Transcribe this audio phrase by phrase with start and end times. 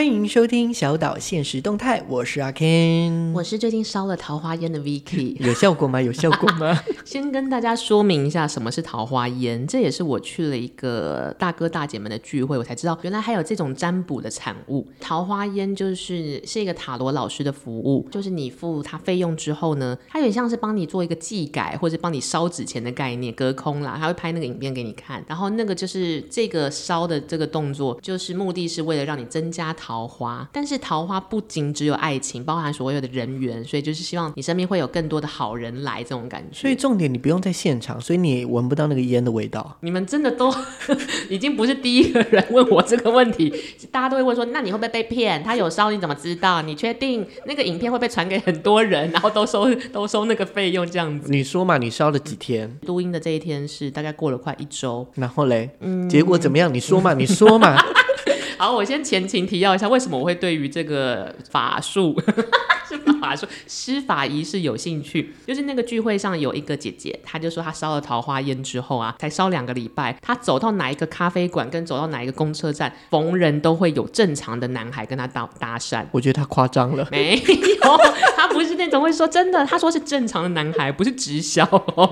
[0.00, 6.00] 欢迎收听小岛现实动态，我是阿 Ken，我是最近烧了桃花烟的 Vicky， 有效果吗？
[6.00, 6.80] 有效果吗？
[7.10, 14.86] 先跟大家说明一下什么是桃花烟，这也是我去了一个大哥大姐们的聚会，我才知道原来还有这种占卜的产物。
[15.00, 36.56] 桃花烟就是是一个塔罗老师的服务，就是你付他费用之后呢，他有点像是帮你做一个技改或者帮你烧纸钱的概念，隔空啦，他会拍那个影片给你看，然后那个就是这个烧的这个动作，就是目的是为了让你增加桃花，但是桃花不仅只有爱情，包含所有的人缘，所以就是希望你身边会有更多的好人来这种感觉。
[36.56, 39.76] 所以重点你不用在现场，所以你也闻不到那个烟的味道。
[39.80, 40.54] 你们真的都
[41.28, 43.52] 已经不是第一个人问我这个问题，
[43.90, 45.42] 大家都会问说，那你会不会被骗？
[45.42, 46.62] 他有烧你怎么知道？
[46.62, 51.30] 你确定那个影片会被传给很多人，然后都收都收那个费用这样子？
[51.30, 52.78] 你说嘛，你烧了几天？
[52.82, 56.72] 录音的这一天是大概过了快一周，然后嘞，嗯，结果怎么样？
[56.72, 57.76] 你说嘛，你说嘛。
[58.58, 62.14] 好，我先前情提要一下，为什么我会对于这个法术？
[63.34, 76.04] 是法术施法仪式有兴趣，就是那个聚会上有一个姐姐，她就说她烧了桃花烟之后啊，才烧两个礼拜，她走到哪一个咖啡馆，跟走到哪一个公车站，逢人都会有正常的男孩跟她搭搭讪。
[76.12, 77.98] 我觉得她夸张了，没有，
[78.36, 81.64] 她不是那种会说真的，她说是正常的男孩，不是直销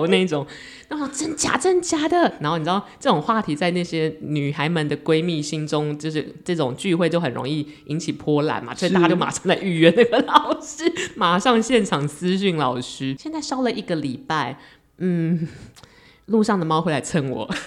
[0.09, 0.47] 那种。
[0.89, 13.14] 然后真假真假的，然后你知道这种话题在那些女孩们的闺蜜心中，就是这种聚会就很容易引起波澜嘛，所以大家就马上来预约那个老师，马上现场私讯老师。
[13.19, 14.59] 现在烧了一个礼拜，
[14.98, 15.48] 嗯，
[16.27, 17.48] 路上的猫会来蹭我。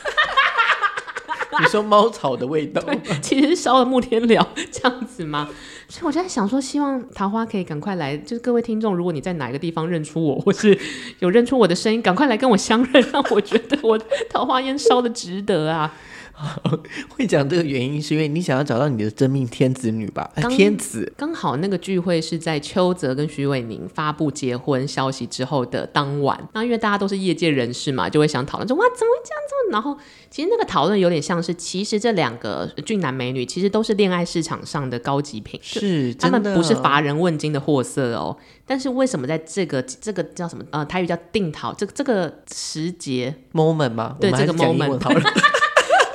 [1.59, 2.81] 你说猫草的味道？
[3.21, 5.49] 其实烧了木天蓼 这样子吗？
[5.89, 8.15] 所以我就在想说，希望桃花可以赶快来。
[8.15, 10.77] 就是各位听众，如果你在哪一个地方认出我，或是
[11.19, 13.99] 有认出我的声音，赶快来跟我相认，让我觉得我
[14.29, 15.93] 桃花烟烧的值得啊！
[17.09, 20.29] 会讲这个原因，是因为你想要找到你的真命天子女吧？
[20.49, 26.39] 天子刚好那个聚会是在邱泽跟徐伟宁发布结婚消息之后的当晚。
[26.53, 29.71] 那因为大家都是业界人士嘛，就会想讨论说哇，怎么会这样子？
[29.71, 29.97] 然后
[30.29, 38.35] 其实那个讨论有点像是，其实这两个俊男美女其实都是恋爱市场上的高级品，是他们不是乏人问津的货色哦。
[38.65, 44.17] 但是为什么在这个这个叫什么呃台语叫定桃这个这个时节 moment 吗？
[44.19, 44.99] 对，这个 moment。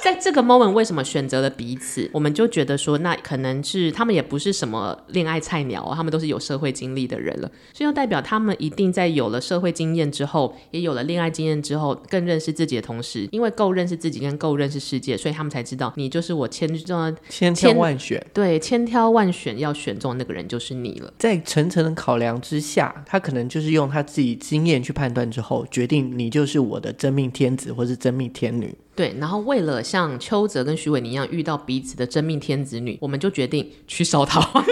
[0.06, 2.08] 在这个 moment 为什么选择了彼此？
[2.12, 21.12] 我们就觉得说，那可能是他们也不是什么恋爱菜鸟啊，他们都是有社会经历的人了，所以要代表他们一定在有了社会经验之后，也有了恋爱经验之后，更认识自己的同时，因为够认识自己跟够认识世界，所以他们才知道你就是我千中千挑万选，对，千挑万选要选中的那个人就是你了。
[21.18, 28.72] 在层层的考量之下，他可能就是用他自己经验去判断之后，决定你就是我的真命天子或是真命天女。
[28.96, 34.64] 对，然后为了像邱泽跟徐伟宁一样遇到彼此的真命天子女，我们就决定去烧桃花。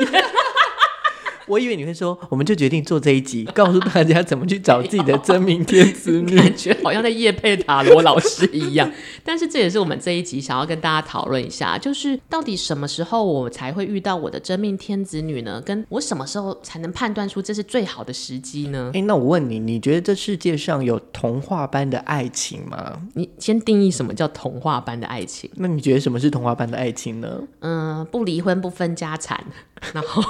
[1.47, 8.91] 我以为你会说，我们就决定做这一集，告诉大家怎么去找自己的真命天子女，感觉好像在夜配塔罗老师一样。
[9.23, 15.61] 但是这也是我们这一集想要跟大家讨论一下，就是到底什么时候我才会遇到我的真命天子女呢？
[15.65, 18.91] 跟我什么时候才能判断出这是最好的时机呢？
[18.95, 23.01] 哎，那我问你，你觉得这世界上有童话般的爱情吗？
[23.15, 25.51] 你先定义什么叫童话般的爱情？
[25.57, 27.43] 那你觉得什么是童话般的爱情呢？
[27.61, 29.45] 嗯，不离婚不分家产，
[29.93, 30.23] 然后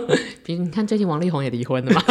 [0.44, 0.62] 比如。
[0.62, 2.02] 你看，最近王力宏也离婚了嘛？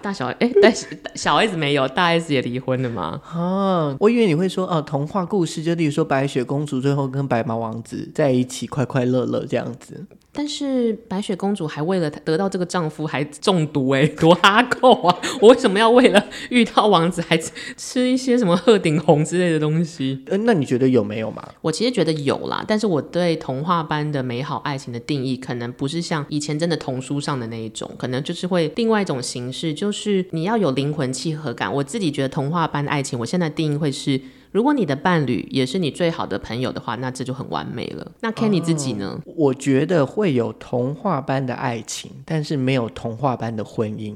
[0.00, 3.20] 大小哎， 但是小 S 没有，大 S 也离婚了吗？
[3.32, 10.06] 啊，我以为你会说哦，童话故事就例如说白雪公主最后跟白马王子在一起，快快乐乐这样子。
[10.30, 15.18] 但是白雪公主还为了得到这个丈夫还中毒哎， 多哈扣啊！
[15.40, 17.36] 我为什么要为了遇到王子还
[17.76, 20.22] 吃一些什么鹤顶红之类的东西？
[20.26, 21.42] 呃，那你觉得有没有嘛？
[21.60, 31.72] 我其实觉得有啦，但是我对童话般的美好爱情的定义，可能不是像以前真的童书上的那一种，可能就是会另外一种形式，就就是你要有灵魂契合感。
[31.72, 34.20] 我自己觉得童话般的爱情，我现在定义会是。
[34.50, 38.10] 如果你的伴侣也是你最好的朋友的话，那这就很完美了。
[38.20, 39.20] 那 Kenny 自己呢？
[39.26, 44.14] 哦，我觉得会有童话般的爱情，但是没有童话般的婚姻。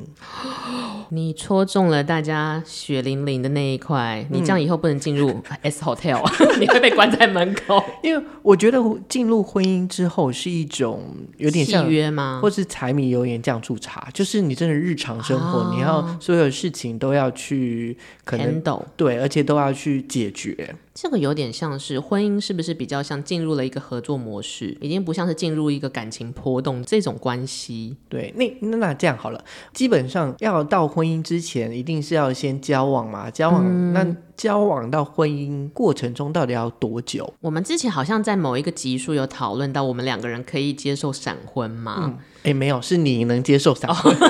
[1.10, 4.26] 你戳中了大家血淋淋的那一块。
[4.30, 6.22] 你这样以后不能进入 S Hotel，
[6.58, 7.84] 你会被关在门口。
[8.02, 8.78] 因为我觉得
[9.10, 11.02] 进入婚姻之后是一种
[11.36, 12.38] 有点像契约吗？
[12.40, 17.94] 或是柴米油盐酱醋茶，就是你真的日常生活，哦、你要所有事情都要去
[18.24, 18.62] 可能
[18.96, 20.21] 对，而且都要去解。
[20.22, 27.96] 解决，这个有点像是婚姻，是不是比较像进入了一个合作模式，已经不像是进入一个感情波动这种关系？
[28.08, 37.32] 对，那那这样好了，基本上要到婚姻之前，一定是要先交往嘛，交往、嗯、那交往到婚姻过程中到底要多久？
[37.40, 42.20] 我们之前好像在某一个集数有讨论到，我们两个人可以接受闪婚吗？
[42.44, 44.14] 哎、嗯，没有，是你能接受闪婚。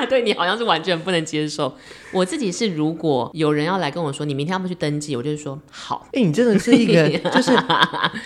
[0.00, 1.74] 哦 对，你好像是完全不能接受。
[2.12, 6.06] 我自己是，如果有人要来跟我说，你明天要不去登记，我就是说好。
[6.12, 7.54] 哎、欸，你真的是一个 就是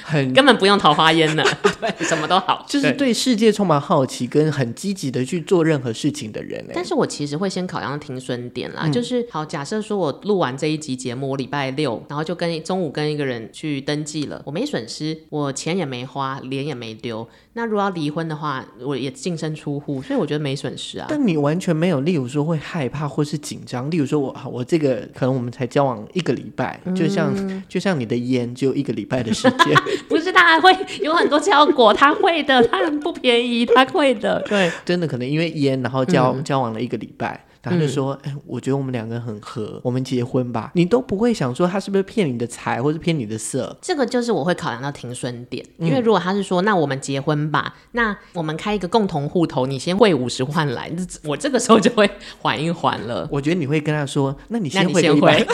[0.05, 1.43] 很 根本不用桃花烟的，
[1.81, 6.65] 对，什么都好，就是对世界充满好奇跟很积极的去做任何事情的人。
[6.75, 17.27] 但是我其实会先考量停损点啦，嗯、就是好，假设说我录完这一集节目，我礼拜六然后就跟中午跟一个人去登记了，我没损失，我钱也没花，脸也没丢。
[17.55, 21.07] 那如果要离婚的话，我也净身出户，所以我觉得没损失啊。
[21.09, 23.91] 但你完全没有，例如说会害怕或是紧张。
[23.91, 29.77] 例如说我我这个可能我们才交往一个礼拜，就像、嗯、就像你的烟只有一个礼拜的时间，
[30.09, 37.45] 不是他还会有很多效果，他会的，他很不便宜，他会的，对，真的可能因为烟，然后交、嗯、交往了一个礼拜。
[37.63, 43.77] 他就说：“哎、嗯，我觉得我们两个人很合，我们结婚吧。”你都不会想说他是不是骗你的财，或是骗你的色。
[43.83, 50.91] 这个就是我会考量到停损点，因为如果他是说：“那我们结婚吧，那我们开一个共同户头，你先汇五十万来。”
[51.25, 52.11] 我这个时候就会
[52.41, 53.29] 缓一缓了。
[53.31, 55.45] 我觉得你会跟他说：“那你先汇一百。”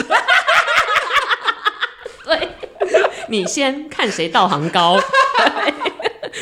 [2.23, 2.47] 对，
[3.29, 4.97] 你先看谁道行高。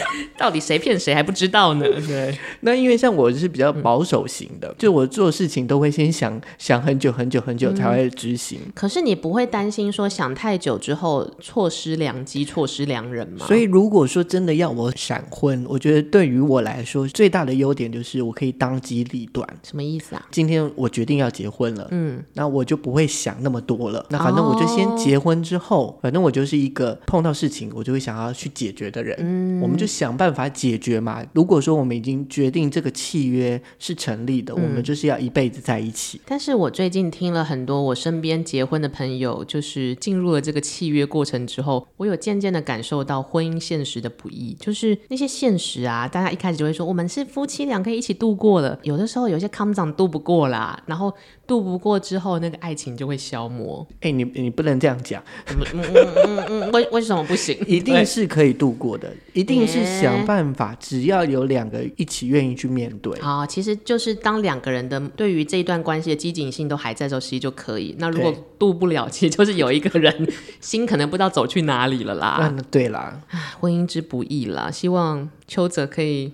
[0.37, 1.85] 到底谁骗谁还不知道呢？
[2.07, 8.71] 对，那因为像我就是比较保守型的，嗯、就我做事情都会先想想很久很久很久才会执行、嗯。
[8.75, 13.45] 可是你不会担心说想太久之后错失良机、错失良人吗？
[13.45, 19.47] 所以如果说真的要我闪婚，我觉得对于我来说最大的优点就是我可以当机立断。
[19.63, 20.25] 什么意思啊？
[20.31, 24.05] 今天我决定要结婚了，嗯，那我就不会想那么多了。
[24.09, 29.15] 那反正我就先结婚之后，哦、反正我就是一个碰到事情我就会想要去解决的人。
[29.19, 30.45] 嗯，我们就想办法。
[30.55, 31.25] 解决嘛？
[31.33, 36.21] 如果说我们已经决定这个契约是成立的，嗯、我们就是要一辈子在一起。
[36.25, 44.53] 但是我最近听了很多我身边结婚的朋友，就是进入了这个契约过程之后，我有渐渐的感受到婚姻现实的不易。
[44.59, 51.13] 就是那些现实啊，大家一开始就会说我们是夫妻俩可以一起度过的，有的时候有些康长度不过啦，然后
[51.47, 53.85] 度不过之后，那个爱情就会消磨。
[53.95, 55.21] 哎、欸，你你不能这样讲。
[55.49, 57.57] 嗯嗯嗯嗯，为为什么不行？
[57.67, 60.25] 一定是可以度过的，一定是想。
[60.25, 63.15] 办法，只要有两个一起愿意去面对。
[63.19, 67.95] 啊，其实就是当两个人的对于这一段关系的积极性都还在的时候，其实就可以。
[67.99, 72.51] 那如果渡不了，其实就是有一个人心可能不知道走去哪里了啦。
[72.55, 73.21] 那对啦，
[73.59, 76.33] 婚姻之不易啦，希望邱泽可以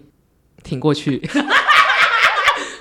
[0.64, 1.22] 挺过去。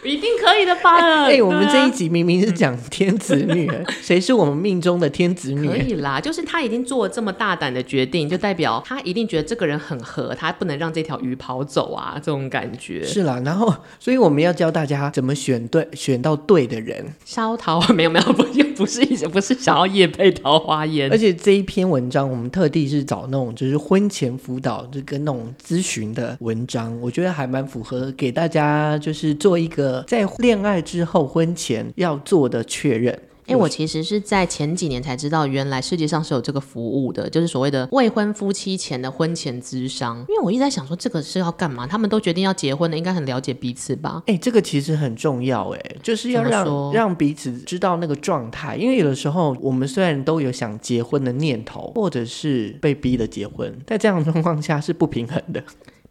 [0.03, 0.97] 一定可以的吧？
[1.27, 3.71] 哎、欸，我们这一集明明是讲天子女，
[4.01, 5.69] 谁、嗯、是我们命中的天子女？
[5.69, 13.41] 可以啦，就是他已经做了这么大胆的决定，就代表他一定觉得这个人很合，他不能让这条鱼跑走啊，这种感觉是啦。
[13.45, 17.15] 然后，所以我们要教大家怎么选对，选到对的人。
[17.25, 18.43] 烧桃 没有没有，不
[18.81, 30.03] 不是一直 不是想要夜配桃花烟，而且这一篇文章我们特地是找那种就是婚前辅导，就跟那种咨询的文章，我觉得还蛮符合给大家就是做一个。
[30.09, 33.19] 在恋爱之后，婚前要做的确认。
[33.51, 40.25] 哎，我其实是在前几年才知道，原来世界上是有这个服务的，就是所谓的未婚夫妻前的婚前咨商。
[40.29, 41.87] 因为我一直在想说，这个是要干嘛？
[41.87, 44.23] 他们都决定要结婚了，应该很了解彼此吧？
[44.27, 48.77] 哎，这个其实很重要，哎，就是要让让彼此知道那个状态。
[48.77, 55.63] 因为有的时候，我们虽然都有想结婚的念头，或者是被逼的结婚，在这样的状况下是不平衡的。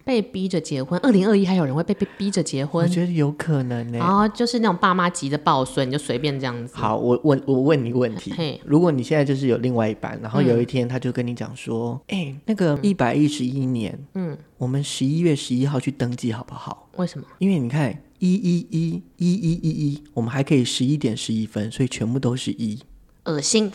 [0.06, 2.84] 被逼着结婚，二零二一还有人会被被逼着结婚？
[2.84, 4.00] 我觉得有可能呢。
[4.00, 6.76] 哦，就是那种爸妈急着抱孙，你就随便这样子。
[6.76, 16.88] 好，我问我问你个问题：如果你现在就是有另外一半，然后有一天他就跟你讲说，哎、嗯欸，那个一百一十一年，嗯，我们十一月十一号去登记好不好？
[16.96, 17.26] 为什么？
[17.38, 22.80] 因为你看一一一一一一一，我们还可以十一点十一分，所以全部都是一。
[23.26, 23.72] 恶心，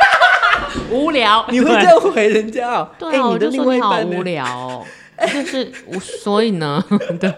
[0.92, 1.46] 无聊。
[1.50, 2.90] 你会这样回人家、喔？
[2.98, 4.86] 对啊，欸、你的另外一半好无聊、喔。
[5.32, 6.84] 就是，所以呢，
[7.20, 7.30] 对，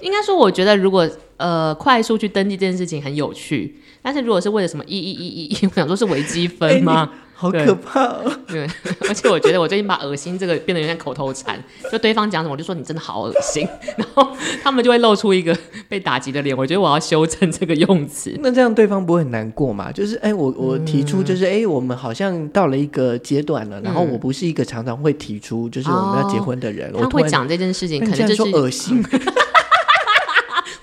[0.00, 7.10] 应该说，我觉得如果呃快速去登记这件事情很有趣，但是如果是为了什么一一一一一，我想说是微积分吗？
[7.12, 8.30] 欸好可怕哦！
[8.46, 8.66] 对，
[9.08, 11.58] 而且我觉得我最近把“恶心”这个变得有点口头禅，
[11.90, 13.66] 就对方讲什么我就说你真的好恶心，
[13.96, 14.28] 然后
[14.62, 15.56] 他们就会露出一个
[15.88, 16.54] 被打击的脸。
[16.54, 18.38] 我觉得我要修正这个用词。
[18.42, 19.90] 那这样对方不会很难过嘛？
[19.90, 29.02] 就是哎，我我提出就是哎，我们好像到了一个阶段了，然后我不是一个常常会提出就是我们要结婚的人，他会讲这件事情，可能就是恶心。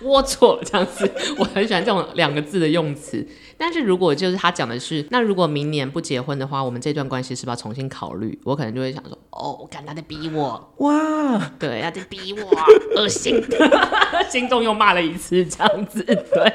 [0.08, 1.10] 龌龊这样子。
[1.38, 3.26] 我很喜欢这种两个字的用词。
[3.60, 8.40] 但是如果就是他讲的是，那如果明年不结婚的话，我们这段关系是不是要重新考虑？
[8.44, 12.52] 我可能就会想说，哦，我看他在逼我，哇，对，他在逼我，
[12.96, 13.44] 恶心，
[14.30, 16.54] 心中又骂了一次，这样子，对。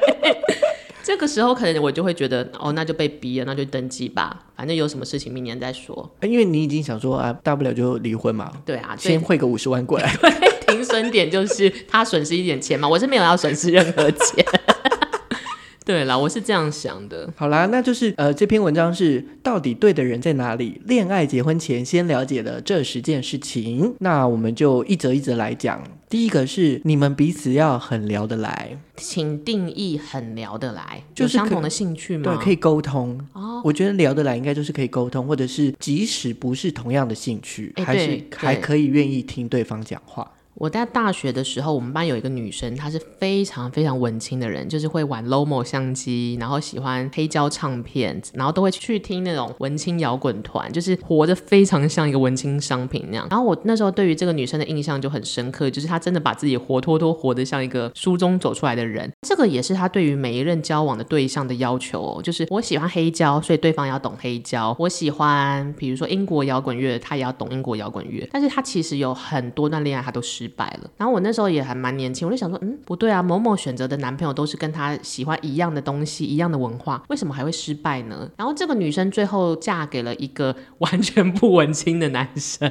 [1.03, 6.09] 这个时候可能我就会觉得，哦，那就被逼了，那就登记吧，反正有什么事情明年再说。
[6.21, 8.49] 因为你已经想说啊，大不了就离婚嘛。
[8.65, 10.09] 对啊，先汇个五十万过来。
[10.21, 10.31] 对，
[10.73, 14.43] 停损点就是他损失一点钱嘛，我是没有要损失任何钱。
[15.85, 17.29] 对啦，我是这样想的。
[17.35, 20.81] 好啦，那就是呃，这篇文章是到底对的人在哪里？
[20.85, 23.93] 恋爱结婚前先了解的这十件事情。
[23.99, 25.83] 那我们就一则一则来讲。
[26.09, 32.33] 第一个是你们彼此要很聊得来，请定义很聊得来，就是相同的兴趣吗？
[32.33, 33.19] 对，可以沟通。
[33.33, 40.31] 哦，我觉得聊得来应该就是可以沟通，或者是即使不是同样的兴趣，还是还可以愿意听对方讲话。
[40.55, 53.27] 我在大学的时候，我们班有一个女生，她是非常非常文青的人，就是会玩 Lomo 相机，然后喜欢黑胶唱片，然后都会去听那种文青摇滚团，就是活得非常像一个文青商品那样。
[53.31, 59.11] 然后我那时候对于这个女生的印象就很深刻，就是她真的把自己活脱脱活得像一个书中走出来的人。
[59.27, 68.27] 这个也是她对于每一任交往的对象的要求哦，就是我喜欢黑胶，所以对方要懂黑胶；我喜欢比如说英国摇滚乐，他也要懂英国摇滚乐。
[68.31, 70.42] 但是她其实有很多段恋爱，她都是。
[70.43, 78.29] 失败了，然后我那时候也还蛮年轻，我就想说，嗯，不对啊，某某选择的男朋友都是跟他喜欢一样的东西，一样的文化，为什么还会失败呢？
[78.35, 82.69] 然后这个女生最后嫁给了一个完全不文青的男生。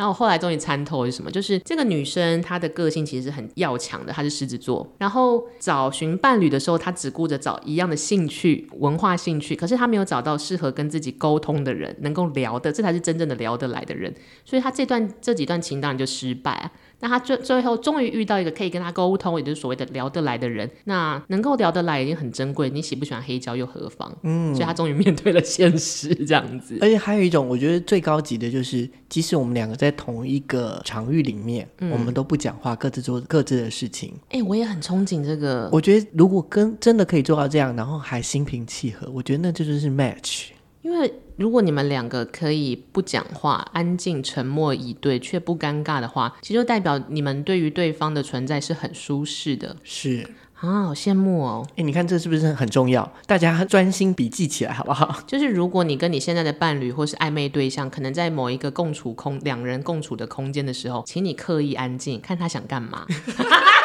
[0.00, 4.90] 然后我后来终于参透是什么，就是这个女生她的个性其实是很要强的，她是狮子座。
[4.96, 14.14] 然后找寻伴侣的时候，她只顾着找一样的兴趣、文化兴趣，可是她没有找到适合跟自己沟通的人，能够聊的，这才是真正的聊得来的人。
[14.46, 16.70] 所以她这段这几段情当然就失败。
[17.00, 20.70] 那他最最后终于遇到一个可以跟他沟通，也就是所谓的聊得来的人。
[20.84, 24.14] 那能够聊得来已经很珍贵，你喜不喜欢黑胶又何妨？
[24.22, 26.78] 嗯，所以他终于面对了现实，这样子。
[26.80, 34.12] 而且还有一种，我觉得最高级的就是，即使我们两个在同一个场域里面，嗯、我们都不讲话，各自做各自的事情。
[34.28, 35.68] 哎、欸，我也很憧憬这个。
[35.72, 40.48] 我觉得如果跟真的可以做到这样，然后还心平气和，我觉得那这就是 match。
[40.82, 49.76] 因为如果你们两个可以不讲话，安静沉默以对，却不尴尬的话，其实就代表你们对于对方的存在是很舒适的。
[49.84, 51.66] 是啊，好羡慕哦！
[51.76, 53.10] 哎，你看这是不是很重要？
[53.26, 55.20] 大家专心笔记起来好不好？
[55.26, 63.06] 就是如果你跟你现在的伴侣或是暧昧对象，可能在某一个共处空两人共处的空间的时候，请你刻意安静，看他想干嘛。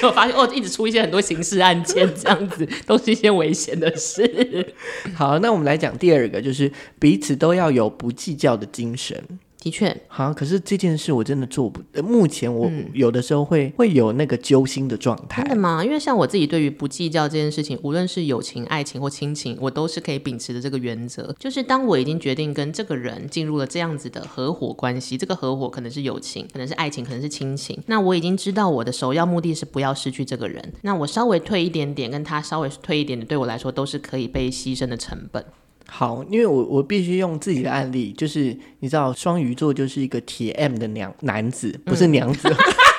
[0.00, 4.74] 就发现哦，一直出一些很多刑事案件，这样子都是一些危险的事。
[5.14, 9.22] 好，那我们来讲第二个，就是彼此都要有不计较的精神。
[9.60, 11.82] 的确，好，可是这件事我真的做不。
[12.02, 15.42] 目前我有的时候会、嗯、会有那个揪心的状态。
[15.42, 15.84] 真的吗？
[15.84, 21.34] 因为像我自己对于不计较这件事情，无论是友情、爱情或亲情，我都是可以秉持的这个原则。
[21.38, 27.78] 就是当我已经决定跟这个人进入了这样子的合伙关系，这个合伙可能是友情，可能是爱情，可能是亲情。
[27.86, 30.72] 那我已经知道我的首要目的是不要失去这个人。
[30.80, 35.44] 那我稍微退一点点，跟他稍微退一点点，对我来说都是可以被牺牲的成本。
[35.90, 42.48] 好，因为我我必须用自己的案例，就是你知道，双鱼座就是一个铁 M 的娘男子，不是娘子。
[42.48, 42.56] 嗯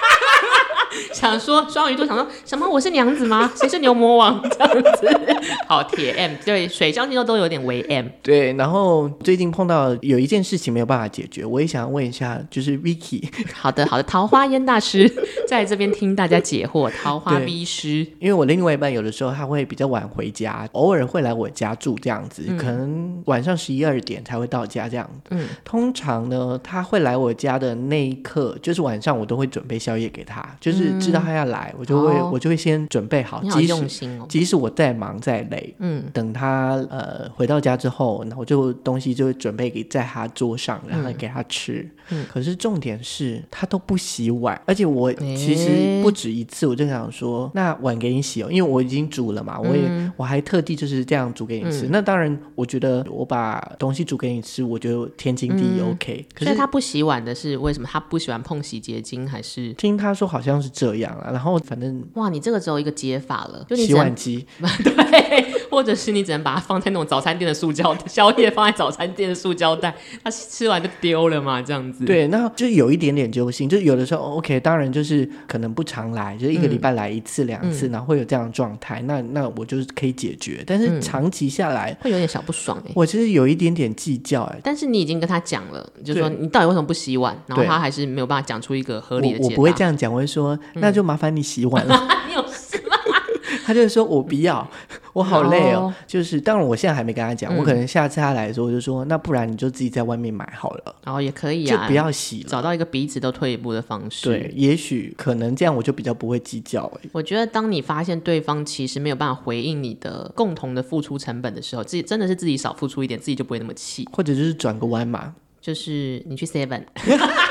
[1.14, 2.68] 想说双鱼座想说什么？
[2.70, 3.52] 我是娘子吗？
[3.56, 4.42] 谁是牛魔王？
[4.50, 5.10] 这样子，
[5.68, 8.08] 好铁 M，对，水象星座都有点为 M。
[8.22, 13.24] 对，然后最近碰到有一件事情没有办法解决，我也想要问一下，就是 Vicky。
[13.54, 15.12] 好的，好的，桃花烟大师
[15.48, 18.08] 在这边听大家解惑，桃花 V 师。
[18.20, 25.10] 因为我另外一半有的时候他会比较晚回家，偶尔会来我家住这样子，嗯、可能晚上十一二点才会到家这样。
[25.30, 31.01] 嗯，通常呢，他会来我家的那一刻，就是晚上我都会准备宵夜给他，就是。
[31.02, 41.88] 嗯知道他要来，我就会、哦、我就会先准备好，即使即使我再忙再累，嗯，等他呃回到家之后，然后我就东西就会准备给在他桌上，然后给他吃。
[42.10, 51.88] 嗯，可是重点是他都不洗碗，而且我其实不止一次，我就想说，欸、那碗给你洗哦，因为我已经煮了嘛，我也、嗯、我还特地就是这样煮给你吃。
[51.88, 56.26] 嗯、那当然，我觉得我把东西煮给你吃，我就天经地义 OK。
[56.34, 57.88] 可是他不洗碗的是为什么？
[57.92, 64.46] 他不喜欢碰洗洁精，还是听他说好像是这然后反正哇，你这个只有一个解法了，洗碗机。
[64.84, 65.61] 对。
[65.72, 72.06] 或者是你只能把它放在那种早餐店的塑胶宵夜放在早餐店的塑胶袋，他吃完就丢了嘛，这样子。
[72.06, 80.62] 对，那就有一点点揪心，就有的时候 OK，当然就是可能不常来，就是一个礼拜来一次两次，嗯、然后会有这样的状态，那那我就是可以解决。
[80.68, 84.62] 但是长期下来、嗯、会有点小不爽哎、欸，我其实有一点点计较哎、欸。
[84.64, 89.46] 但是你已经跟他讲了，就是说你到底为什么不洗碗，然后他还是没有办法讲出一个合理的解答。
[89.46, 92.08] 我，我不会这样讲，我会说那就麻烦你洗碗了。
[93.74, 94.68] 他就说我不要。
[95.14, 104.30] 我好累哦，就是当然我现在还没跟他讲，嗯、我可能下次他来的时候我就说，那不然你就自己在外面买好了，然后、哦、也可以啊，就不要洗了，找到一个彼此都退一步的方式。
[104.30, 106.90] 对，也许可能这样我就比较不会计较。
[106.96, 116.84] 哎，我觉得当你发现对方其实没有办法回应你的共同的付出成本的时候，自己真的是自己少付出一点，自己就不会那么气，或者就是转个弯嘛，就是你去 Seven。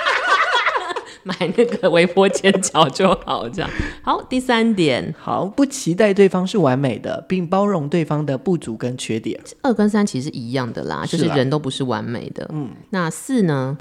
[1.31, 3.71] 买那个微波煎饺就好，这样
[4.03, 4.21] 好。
[4.23, 9.41] 第三点，好，不期待对方是完美的，并包容对方的不足跟缺点。
[9.63, 12.49] 二跟三其实一样的啦，就是人都不是完美的。
[12.53, 13.79] 嗯，那四呢？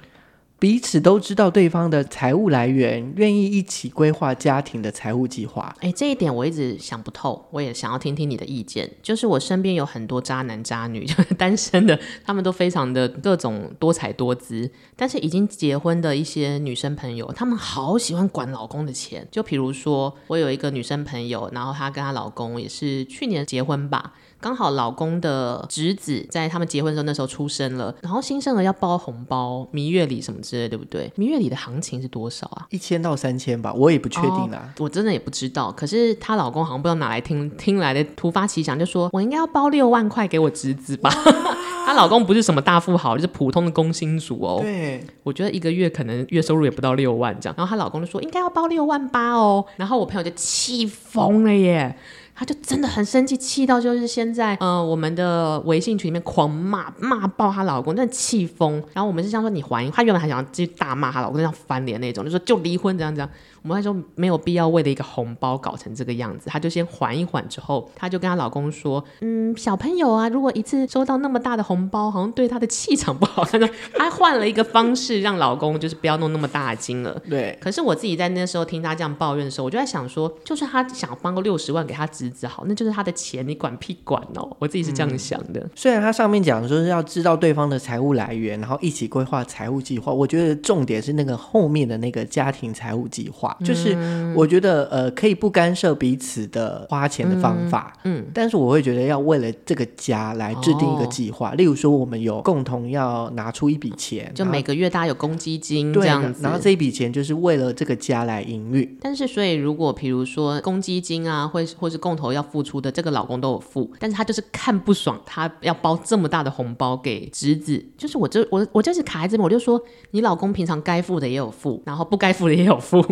[0.59, 5.73] 彼此都知道对方的财务来源，愿意一起规划家庭的财务计划。
[5.79, 8.91] 哎，这一点我一直想不透，我也想要听听你的意见。
[9.01, 14.69] 就是我身边有很多渣男渣女， 就是单身的，他们都非常的各种多彩多姿。
[14.97, 19.25] 但是已经结婚的一些女生朋友，她们好喜欢管老公的钱。
[19.31, 24.13] 就比如说，我有一个女生朋友，然后她跟她老公也是去年结婚吧。
[24.41, 31.11] 刚好老公的侄子在他们结婚的时候那时候出生了，然后新生儿要包红包、蜜月礼什么之类，对不对？
[31.15, 32.67] 蜜月礼的行情是多少啊？
[32.69, 35.71] 一千到三千吧，我也不确定啊、哦，我真的也不知道。
[35.71, 41.09] 可是她老公好像不知道哪来听听来的突发奇想，就说我应该要包六万块给我侄子吧。
[41.85, 44.59] 她老公不是什么大富豪，就是普通的工薪族哦。
[44.61, 47.55] 对，我觉得一个月可能月收入也不到六万这样。
[47.57, 49.65] 然后她老公就说应该要包六万八哦。
[49.75, 51.97] 然后我朋友就气疯了耶。
[52.39, 58.81] 她就真的很生气，气到就是先在，呃，我们的微信群里面狂骂骂爆她老公，真的气疯。
[58.93, 63.29] 然后我们是想说你还，她原本还想要继续大骂她老公，这样翻脸那种，就说就离婚这样这样。
[63.61, 73.67] 我们还说没有必要为了一个红包搞成这个样子，她就先缓一缓，之后她就跟她老公说：“嗯，小朋友啊，如果一次收到那么大的红包，好像对她的气场不好。”她说
[73.97, 77.21] 她换了一个方式让老公就是不要弄那么大的金额。
[77.29, 77.57] 对。
[77.59, 84.55] 可是我自己在那时候听她这样抱怨的时候，我就在想说，就算她想帮个六十万给她侄子好，那就是他的钱，你管屁管哦！
[84.59, 85.59] 我自己是这样想的。
[85.59, 93.55] 嗯、虽然他上面讲说是要知道对方的财务来源，然后一起规划财务计划，我觉得重点是那个后面的那个家庭财务计划。
[93.63, 93.95] 就是
[94.35, 108.97] 我觉得呃可以不干涉彼此的花钱的方法，嗯，嗯，但是我会觉得要为了这个家来制定一个计划，哦、例如说我们有共同要拿出一笔钱，就每个月大家有公积金这样子，然后这一笔钱就是为了这个家来营运。
[109.01, 123.03] 但是所以如果比如说公积金啊，或或是共同要付出的，这个老公都有付，但是他就是看不爽，他要包这么大的红包给侄子，就是我这我我就是卡在这边，我就说你老公平常该付的也有付，然后不该付的也有付。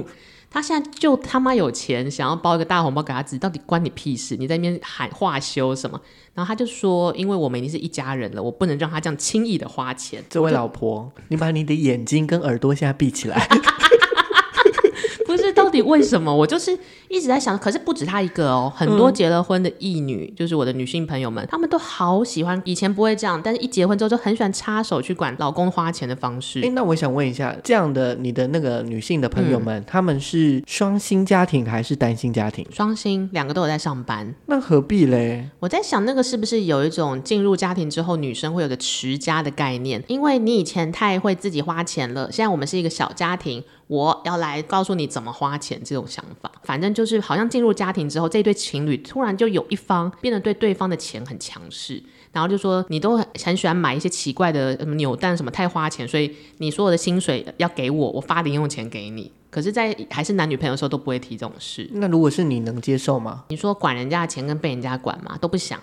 [0.50, 4.38] 他现在就他妈有钱，想要包一个大红包给他自己，到底关你屁事？
[4.38, 6.00] 你在那边喊话休什么？
[6.34, 10.24] 然后他就说，因为我们已经是一家人了，我不能让他这样轻易的花钱。
[10.30, 13.46] 这位老婆，你把你的眼睛跟耳朵现在闭起来。
[15.58, 16.34] 到底为什么？
[16.34, 16.78] 我就是
[17.10, 26.62] 一直在想，可是不止他一个哦，很多结了婚的异女，嗯、就是我的女性朋友们，她们都好喜欢，以前不会这样，但是一结婚之后就很喜欢插手去管老公花钱的方式。
[26.62, 32.66] 哎，那我想问一下，这样的你的那个女性的朋友们，她、嗯、们是双薪家庭还是单薪家庭？
[32.72, 34.34] 双薪，两个都有在上班。
[34.46, 35.50] 那何必嘞？
[35.60, 40.04] 我在想，那个是不是有一种进入家庭之后，女生会有个持家的概念？
[40.08, 43.64] 因为你以前太会自己花钱了，现在我们是一个小家庭。
[43.88, 59.32] 我要来告诉你怎么花钱这种想法，反正就是好像进入家庭之后，这对情侣突然就有一方变得对对方的钱很强势，然后就说你都很很喜欢买一些奇怪的什么扭蛋什么太花钱，所以你所有的薪水要给我，我发零用钱给你。
[59.50, 61.90] 可是，在还是男女朋友的时候都不会提这种事。
[61.94, 63.46] 那如果是你能接受吗？
[63.48, 65.38] 你说管人家的钱跟被人家管吗？
[65.40, 65.80] 都不想。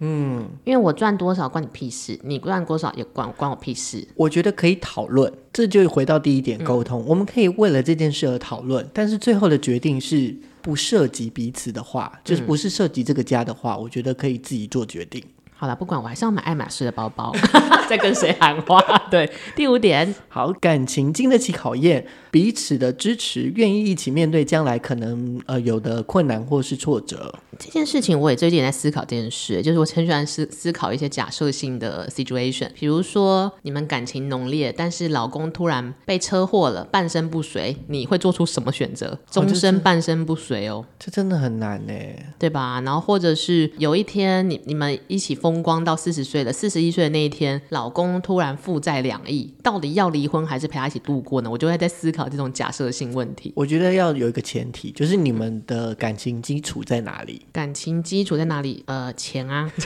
[0.00, 4.06] 嗯，因为我赚多少关你屁事，你赚多少也关关我屁事。
[4.14, 7.02] 我觉得可以讨论，这就回到第一点沟通。
[7.02, 15.22] 嗯、我们可以为了这件事而讨论，但是最后的决定是不涉及彼此的话，就是不是涉及这个家的话，嗯、我觉得可以自己做决定。
[15.60, 17.34] 好了，不管我还是要买爱马仕的包包，
[17.90, 18.80] 在跟谁喊话？
[19.10, 27.34] 对，第五点，好，感情经得起考验，彼此的支持，愿意一起面对将来可能呃有的困难或是挫折。
[27.58, 39.18] 这件事情我也最近在思考这件事，就是我很喜欢思思考一些假设性的 situation，比如说你们感情浓烈，但是老公突然被车祸了，半身不遂，你会做出什么选择？
[39.28, 41.92] 终身半身不遂哦，这真的很难呢，
[42.38, 42.80] 对吧？
[42.82, 51.50] 然后或者是有一天你你们一起疯光到四十岁了，四十一岁的那一天，老公突然负债两亿，到底要离婚还是陪他一起度过呢？
[51.50, 53.52] 我就会在思考这种假设性问题。
[53.56, 57.46] 我觉得要有一个前提，就是你们的感情基础在哪里？
[57.52, 58.82] 感情基础在哪里？
[58.86, 59.70] 呃，钱啊。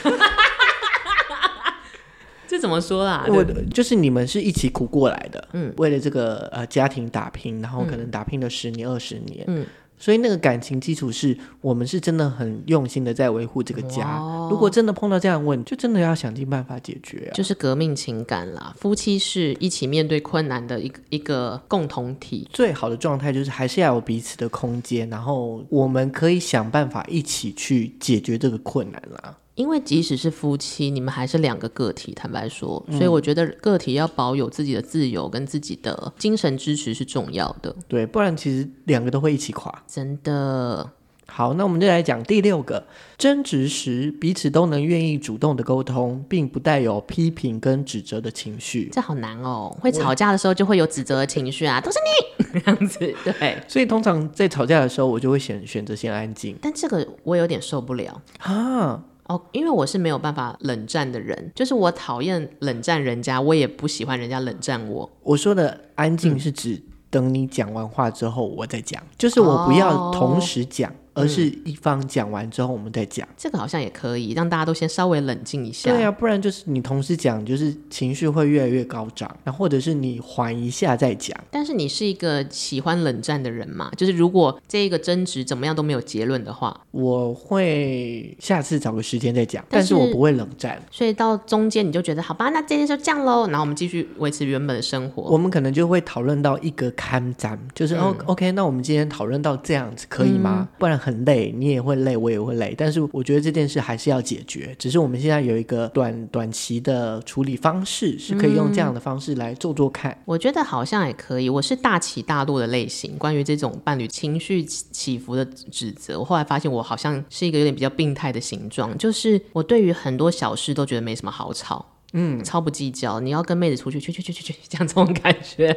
[2.48, 3.24] 这怎么说啦？
[3.28, 9.64] 我就是你们是一起苦过来的，嗯，为了这个呃家庭打拼，然后可能打拼了十年、二十年，嗯。
[10.02, 14.18] 所以那个感情基础是我们是真的很用心的在维护这个家。
[14.50, 17.32] 如果真的碰到这样问，就真的要想尽办法解决啊。
[17.32, 22.48] 就是革命情感啦，夫妻是一起面对困难的一个一个共同体。
[22.52, 29.38] 最好的状态就是还是要有彼此的空间，然后我们可以想办法一起去解决这个困难啦。
[29.54, 32.12] 因为即使是夫妻，你们还是两个个体。
[32.14, 37.74] 坦白说，所以我觉得个体要保有自己的自由跟自己的精神支持是重要的。
[37.86, 39.82] 对，不然其实两个都会一起垮。
[39.86, 40.90] 真的。
[41.26, 42.86] 好，那我们就来讲第六个，
[43.16, 48.90] 争执时彼此都能愿意主动的沟通，并不带有批评跟指责的情绪。
[48.92, 52.98] 这好难哦，会吵架的时候就会有指责的情绪啊，都是你 这样子。
[53.24, 56.54] 对，所以通常在吵架的时候，我就会选选择先安静。
[56.60, 59.02] 但这个我有点受不了啊。
[59.32, 65.10] 哦，因为我是没有办法冷战的人，就是我讨厌冷战人家，我也不喜欢人家冷战我。
[65.22, 70.90] 我说的安静是指等你讲完话之后我再讲，嗯、就是我不要同时讲。
[70.90, 75.90] 哦而是一方讲完之后，我们再讲，这个好像也可以让大家都先稍微冷静一下。
[75.90, 79.34] 对啊，不然就是你同时讲，就是情绪会越来越高涨。
[79.44, 81.38] 那或者是你缓一下再讲。
[81.50, 83.90] 但是你是一个喜欢冷战的人嘛？
[83.96, 89.64] 就是如果这一个争执怎么样都没有结论的话，我会下次找个时间再讲。
[89.68, 90.80] 但是我不会冷战。
[90.90, 93.46] 所以到中间你就觉得好吧，那这件事就这样喽。
[93.48, 95.22] 然后我们继续维持原本的生活。
[95.24, 100.60] 我们可能就会讨论到一个坎站，就是哦、嗯、OK，那我们今天讨论到这样子可以吗？
[100.60, 102.72] 嗯、不然很累，你也会累，我也会累。
[102.78, 104.72] 但是我觉得这件事还是要解决。
[104.78, 110.16] 只是我们现在有一个短短期的处理方式，是可以用这样的方式来做做看。
[110.24, 111.50] 我觉得好像也可以。
[111.50, 123.18] 我是大起大落的类型，关于这种伴侣情绪起伏的指责，我后来发现我好像是一个有点比较病态的形状，就是我对于很多小事都觉得没什么好吵，嗯，超不计较。
[123.18, 125.76] 你要跟妹子出去，去去去去去，这样这种感觉。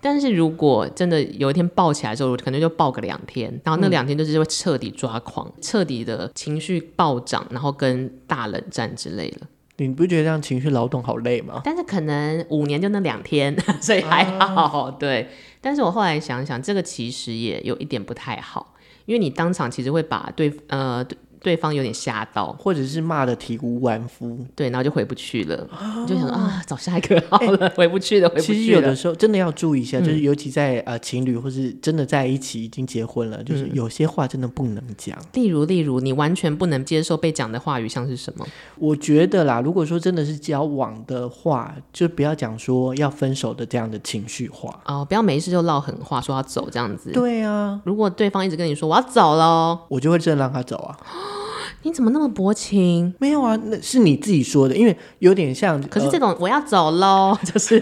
[0.00, 9.40] 但是如果真的有一天爆起来之后，我可能就爆个两天，然后那两天就是会彻底抓狂，嗯、彻底的情绪暴涨，然后跟大冷战之类的。
[9.78, 11.60] 你不觉得这样情绪劳动好累吗？
[11.64, 14.82] 但是可能五年就那两天， 所以还好。
[14.82, 15.28] 啊、对，
[15.60, 18.74] 但是我后来想想，这个其实也有一点不太好，
[19.06, 21.04] 因为你当场其实会把对呃。
[21.46, 28.58] 对方有点吓到，或者是骂的体无完肤，对，然后就回不去了，哦、就想啊，找下一个好了，欸、回不去了，回不去了。
[28.58, 35.16] 其实有的时候真的要注意一下，嗯、就是尤其在呃情侣或是真的在一起已经结婚了，就是有些话真的不能讲。
[35.34, 38.44] 例如，例如你完全不能接受被讲的话语，像是什么？
[38.76, 47.12] 我觉得啦，如果说真的是交往的话，就不要讲说要分手的这样的情绪话哦，不要没事就唠狠话，说要走这样子。
[47.12, 50.96] 对啊，如果对方一直跟你说我要走了，我就会真的让他走啊。
[51.82, 53.14] 你怎么那么薄情？
[53.20, 55.80] 没有啊，那是你自己说的，因为有点像。
[55.88, 57.80] 可是这种我要走喽， 就是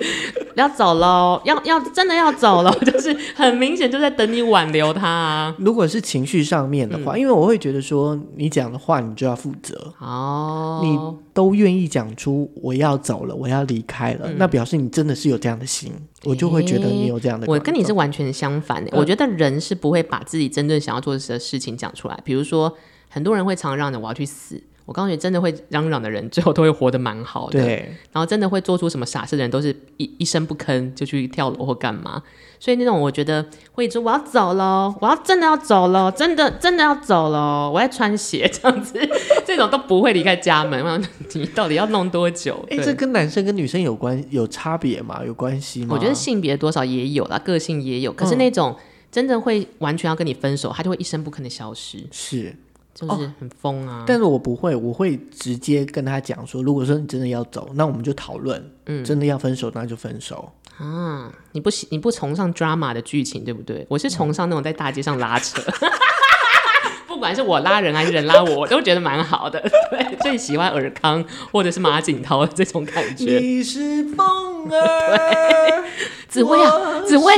[0.56, 5.56] 要走喽，要要真的要走了， 就是很明显就在等你挽留他啊。
[5.58, 10.98] 如果是情绪上面的话，嗯，因为我会觉得说你讲的话你就要负责哦，你
[11.32, 15.90] 都愿意讲出我要走了，我要离开了，嗯，那表示你真的是有这样的心，
[16.24, 17.46] 我就会觉得你有这样的。
[17.48, 22.70] 我跟你是完全相反的，嗯，我觉得人是不会把自己真正想要做的事情讲出来，比如说。
[23.14, 27.62] 很多人会常嚷着我要去死，我告诉你，真的会嚷嚷的人， 最后都会活得蛮好的。
[27.62, 32.20] 对，然后真的会做出什么傻事的人，都是一一声不吭就去跳楼或干嘛。
[32.58, 38.98] 所以那种我觉得会说我要走了，我要真的要走了，真的真的要走了，我要穿鞋 这样子，
[39.46, 41.02] 这种都不会离开家门。
[41.34, 42.64] 你到底要弄多久？
[42.68, 45.22] 哎，这跟男生跟女生有关有差别吗？
[45.24, 45.94] 有关系吗？
[45.94, 48.10] 我觉得性别多少也有啦，个性也有。
[48.12, 48.74] 可是那种
[49.12, 52.04] 真的会完全要跟你分手，他就会一声不吭的消失。
[52.10, 52.56] 是。
[52.94, 54.04] 就是很疯啊、哦！
[54.06, 58.70] 但是我不会，我会直接跟他讲说，如果说你真的要走，那我们就讨论。
[58.86, 61.32] 嗯，真的要分手，那就分手啊！
[61.52, 63.84] 你不喜，你不崇尚 drama 的剧情，对不对？
[63.88, 65.60] 我是崇尚那种在大街上拉扯。
[67.08, 69.60] 不管是我拉人还是人拉我，我都觉得蛮好的。
[69.90, 73.38] 对，最喜欢尔康或者是马景涛这种感觉。
[73.38, 75.84] 你是风儿，
[76.28, 77.34] 紫薇啊，紫薇，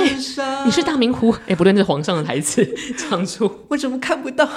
[0.64, 1.34] 你是大明湖。
[1.48, 2.64] 哎，不对，那是皇上的台词，
[2.96, 4.48] 唱出为什么看不到？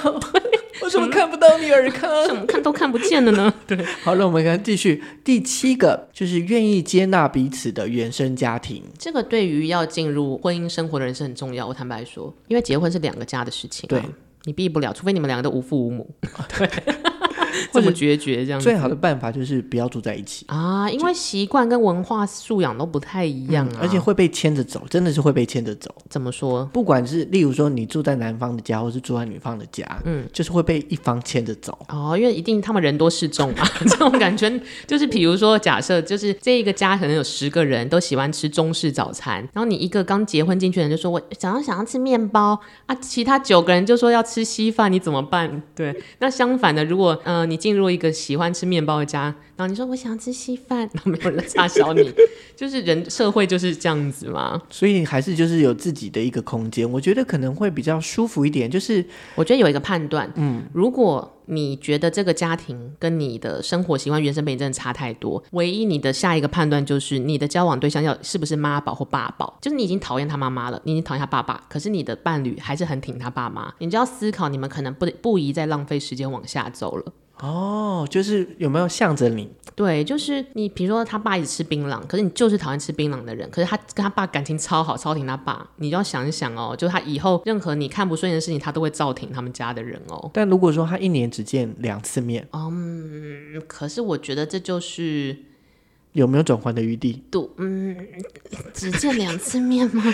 [0.82, 2.26] 为什么看不到你尔康？
[2.26, 3.52] 怎么看都看不见了呢？
[3.66, 8.82] 对，好了，我们看继续第七个，就是愿意接纳彼此的原生家庭。
[8.98, 11.66] 这个对于要进入婚姻生活的人是很重要。
[11.66, 14.02] 我坦白说，因为结婚是两个家的事情，对，
[14.44, 16.08] 你避不了，除非你们两个都无父无母。
[16.56, 16.68] 对。
[17.72, 25.94] 这么决绝，这样最好的办法就是不要住在一起啊，因为习惯跟文化素养都不太一样啊，嗯，而且会被牵着走，真的是会被牵着走。
[26.08, 26.64] 怎么说？
[26.72, 31.76] 不管是例如说你住在男方的家，或是住在女方的家，嗯，就是会被一方牵着走。
[31.88, 34.50] 哦，因为一定他们人多势众嘛， 这种感觉
[34.86, 45.62] 就是，比如说假设就是这一个家可能有十个人都喜欢吃中式早餐，然后你一个刚结婚进去的人就说我想要想要吃面包啊，其他九个人就说要吃稀饭，你怎么办？
[45.74, 47.39] 对，那相反的，如果嗯。
[47.39, 52.10] 呃你进入一个喜欢吃面包的家，然后你说我想吃稀饭， 然后没有人插小你，
[52.56, 54.60] 就是人社会就是这样子嘛。
[54.70, 58.70] 所以还是就是有自己的一个空间，我觉得可能会比较舒服一点。
[58.70, 77.12] 就是我觉得有一个判断，嗯，如果你觉得这个家庭跟你的生活习惯、原生背景真的差太多，唯一你的下一个判断就是你的交往对象要是不是妈宝或爸宝，就是你已经讨厌他妈妈了，你已经讨厌他爸爸，可是你的伴侣还是很挺他爸妈，你就要思考，你们可能不不宜再浪费时间往下走了。
[77.42, 79.50] 哦，就是有没有向着你？
[79.74, 90.30] 对，就是你，比如说他爸一直吃槟榔，可是你就是讨厌吃槟榔的人，可是他跟他爸感情超好，超挺他爸，你就要想一想哦，就是他以后任何你看不顺眼的事情，他都会照挺他们家的人哦。
[90.34, 95.34] 但如果说他一年只见两次面，嗯，可是我觉得这就是
[96.12, 97.22] 有没有转换的余地？
[97.30, 97.96] 对，嗯，
[98.74, 100.04] 只见两次面吗？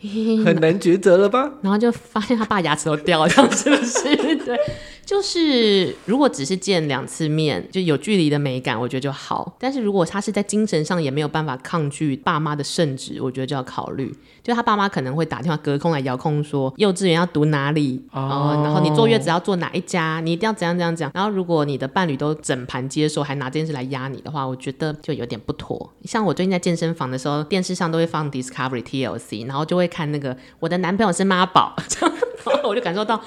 [0.44, 1.50] 很难抉择了吧？
[1.62, 4.36] 然后就发现他爸牙齿都掉了，这样是不是？
[4.44, 4.58] 对。
[5.04, 9.56] 就是如果只是见两次面，就有距离的美感，我觉得就好。
[9.56, 14.12] 但是如果他是在精神上也没有办法抗拒爸妈的圣旨，我觉得就要考虑。
[14.46, 21.10] 就他爸妈可能会打电话隔空来遥控说，幼稚园要读哪里哦，然后你坐月子要坐哪一家，你一定要怎样怎样讲。
[21.12, 25.92] 然后如果你的伴侣都整盘接受，还拿这件事来压你的话，我觉得就有点不妥。
[26.04, 31.74] 像我最近在健身房的时候，电视上都会放 Discovery TLC，然后就会看那个我的男朋友是妈宝，
[32.46, 33.20] 然后我就感受到。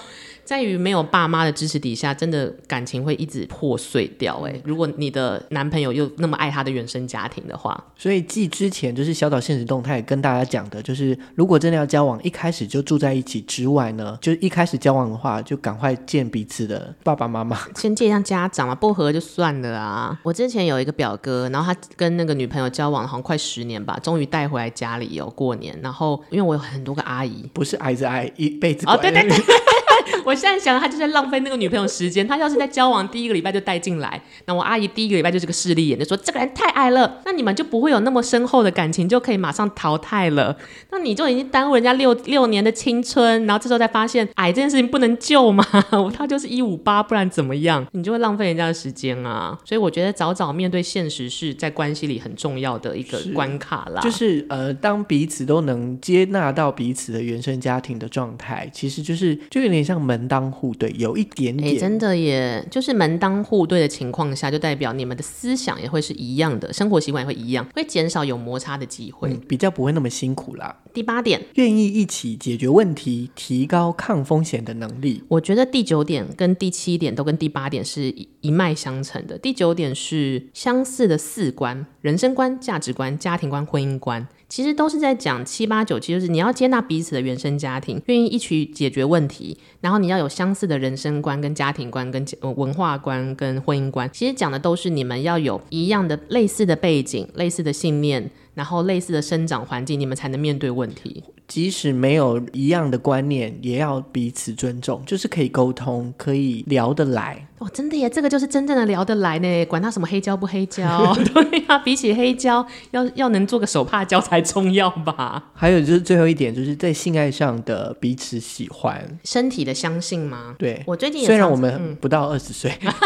[0.50, 4.42] 在于没有爸妈的支持底下，真的感情会一直破碎掉。
[4.48, 20.20] 哎，如果你的男朋友又那么爱他的原生家庭的话，所以继之前就是小岛现实动态跟大家讲的，就是如果真的要交往，一开始就住在一起之外呢，就一开始交往的话，就赶快见彼此的爸爸妈妈，先见一下家长嘛，不合就算了啊。
[20.24, 25.80] 我之前有一个表哥，然后他跟那个女朋友交往好像快十年吧，终于带回来家里有过年。
[25.84, 29.38] 然后因为我有很多个阿姨，不是挨着挨一辈子哦，对对对。
[30.26, 32.28] 我现在想，他就在浪费那个女朋友时间。
[32.28, 40.56] 他要是在交往第一个礼拜就带进来，那我阿姨第一个礼拜就是个势利眼，就说这个人太矮了，那你们就不会有那么深厚的感情，就可以马上淘汰了。
[40.92, 45.66] 那你就已经耽误人家六六年的青春，然后这时候再发现矮这件事情不能救嘛？
[46.14, 47.86] 他就是一五八，不然怎么样？
[47.94, 49.58] 你就会浪费人家的时间啊。
[49.66, 54.02] 所以我觉得早早面对现实是在关系里很重要的一个关卡啦。
[54.02, 60.00] 就是呃，当彼此都能接纳到彼此的原生家庭的状态，其实就是就有点像。
[60.10, 70.76] 门当户对有一点点，欸、真的耶，就是门当户对的情况下，就代表你们的思想也会是一样的，生活习惯也会一样，会减少有摩擦的机会，嗯，比较不会那么辛苦啦。
[70.94, 75.22] 第八点，愿意一起解决问题，提高抗风险的能力。
[75.28, 79.38] 我觉得第九点跟第七点都跟第八点是一脉相承的。
[79.38, 84.26] 第九点是相似的四观：人生观、价值观、家庭观、婚姻观。
[84.50, 94.10] 其实都是在讲七八九七，就是你要接纳彼此的原生家庭，愿意一起解决问题，然后你要有相似的人生观、跟家庭观、跟文化观、跟婚姻观。
[94.12, 98.30] 其实讲的都是你们要有一样的、类似的背景、类似的信念。
[98.60, 101.24] 然后类似的生长环境，你们才能面对问题。
[101.48, 107.48] 即使没有一样的观念，也要彼此尊重，就是可以沟通，可以聊得来。
[107.60, 109.66] 哦，真的耶，这个就是真正的聊得来呢。
[109.68, 115.52] 管他什么黑胶不黑胶， 对呀、啊，比起黑胶，要要能做个手帕胶才重要吧。
[115.54, 120.54] 还有就是最后一点，就是在性爱上的彼此喜欢，身体的相信吗？
[120.60, 122.78] 对，我最近也虽然我们不到二十岁。
[122.82, 122.94] 嗯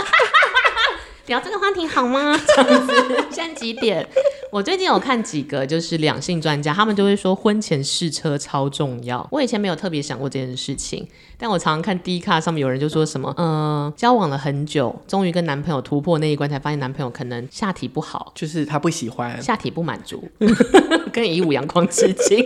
[1.28, 2.38] 聊这个话题好吗？
[2.46, 2.94] 这样子，
[3.32, 4.06] 现在几点？
[4.54, 9.28] 我最近有看几个，就是两性专家，他们就会说婚前试车超重要。
[9.32, 11.08] 我以前没有特别想过这件事情，
[11.40, 13.48] 但我常常看 D 卡上面有人就说什么，嗯、
[13.86, 20.24] 呃，交往了很久，终于跟男朋友突破那一关，才发现男朋友可能下体不好，就是他不喜欢，下体不满足，
[21.12, 22.46] 跟以武阳光致敬。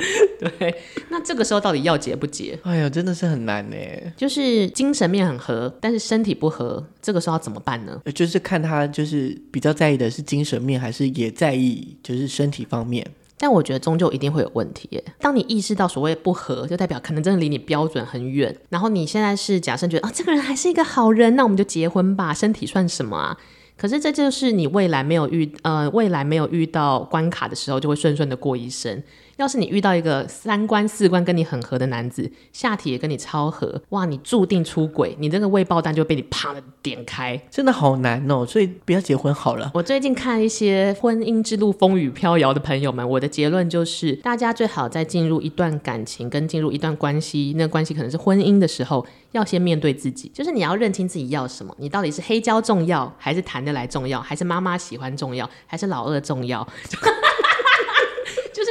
[0.40, 0.74] 对，
[1.10, 2.58] 那这个时候到底要结不结？
[2.62, 3.76] 哎呀，真的是很难呢。
[4.16, 8.00] 就是精神面很合，但是身体不合，这个时候要怎么办呢？
[8.14, 13.06] 就是看他就是比较在意的是精神面，还是也在意就是身体方面。
[13.42, 15.02] 但我觉得终究一定会有问题耶。
[15.18, 18.54] 当你意识到所谓不合，就代表可能真的离你标准很远。
[18.68, 22.34] 然后你现在是假设觉得啊，这个人还是一个好人，那我们就结婚吧。
[22.34, 23.38] 身体算什么啊？
[23.78, 29.02] 可是这就是你未来没有遇呃未来没有遇到关卡的时候，就会顺顺的过一生。
[29.40, 39.70] 要是你遇到一个三观四观跟你很合的男子，下体也跟你超合，哇，你注定出轨，你这个未爆弹就被你啪的点开，真的好难哦，所以不要结婚好了。
[39.72, 56.68] 我最近看一些婚姻之路风雨飘摇的朋友们，我的结论就是，大家最好在进入一段感情跟进入一段关系，那关系可能是婚姻的时候，要先面对自己，就是你要认清自己要什么，你到底是黑胶重要，还是谈得来重要，还是妈妈喜欢重要，还是老二重要？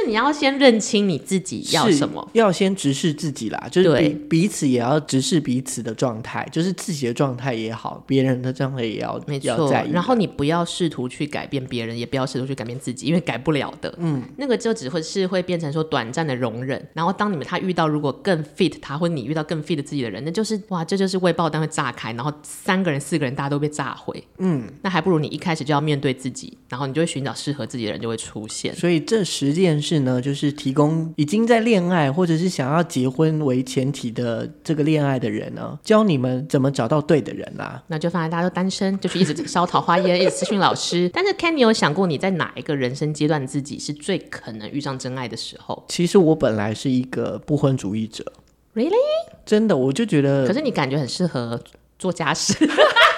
[0.00, 3.68] 就是你要先认清你自己要什么，要先直视自己啦。
[3.70, 9.70] 就是彼彼此也要直视彼此的状态，就是自己的状态也好，别人的状态也要没错。
[9.92, 13.94] 然后你不要试图去改变别人，也不要试图去改变自己，因为改不了的。
[13.98, 16.82] 嗯，那个就只会是会变成说短暂的容忍。
[16.94, 24.22] 然后当你们他遇到如果更 fit 他，或你遇到更 fit 自己的人，那就是哇，这就是未爆弹会炸开，然后三个人四个人大家都被炸毁。
[24.38, 28.74] 嗯，那还不如你一开始就要面对自己，然后你就会寻找适合自己的人就会出现。
[28.74, 29.80] 所以这十件。
[29.90, 37.82] 是呢，就是提供已经在恋爱或者是想要结婚为前提的这个恋爱的人呢，教你们怎么找到对的人啦、啊。
[37.88, 41.10] 那就放在大家都单身，就去一直烧桃花烟， 一直私讯老师。
[41.12, 45.84] 但是 Ken，你有想过你在哪一个人生阶段自己是最可能遇上真爱的时候？
[45.88, 48.24] 其实我本来是一个不婚主义者
[48.76, 48.92] ，Really？
[49.44, 50.46] 真的，我就觉得。
[50.46, 51.60] 可是你感觉很适合
[51.98, 52.54] 做家事。